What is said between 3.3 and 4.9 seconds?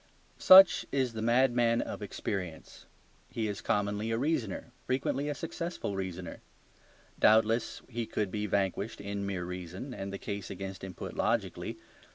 is commonly a reasoner,